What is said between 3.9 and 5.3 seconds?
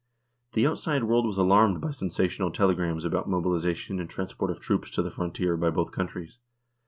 and transport of troops to the